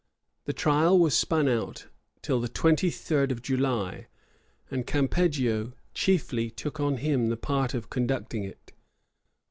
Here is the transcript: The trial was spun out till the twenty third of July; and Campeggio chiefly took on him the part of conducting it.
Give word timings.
The 0.45 0.53
trial 0.53 0.97
was 0.97 1.13
spun 1.15 1.47
out 1.47 1.85
till 2.23 2.39
the 2.39 2.47
twenty 2.49 2.89
third 2.89 3.31
of 3.31 3.43
July; 3.43 4.07
and 4.71 4.87
Campeggio 4.87 5.73
chiefly 5.93 6.49
took 6.49 6.79
on 6.79 6.97
him 6.97 7.27
the 7.29 7.37
part 7.37 7.75
of 7.75 7.91
conducting 7.91 8.43
it. 8.43 8.71